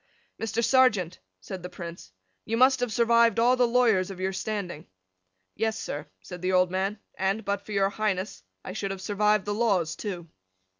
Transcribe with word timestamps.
"Mr. 0.41 0.63
Serjeant," 0.65 1.19
said 1.39 1.61
the 1.61 1.69
Prince, 1.69 2.11
"you 2.43 2.57
must 2.57 2.79
have 2.79 2.91
survived 2.91 3.37
all 3.37 3.55
the 3.55 3.67
lawyers 3.67 4.09
of 4.09 4.19
your 4.19 4.33
standing." 4.33 4.87
"Yes, 5.55 5.77
sir," 5.77 6.07
said 6.23 6.41
the 6.41 6.53
old 6.53 6.71
man, 6.71 6.97
"and, 7.19 7.45
but 7.45 7.63
for 7.63 7.71
your 7.71 7.91
Highness, 7.91 8.41
I 8.65 8.73
should 8.73 8.89
have 8.89 8.99
survived 9.03 9.45
the 9.45 9.53
laws 9.53 9.95
too." 9.95 10.27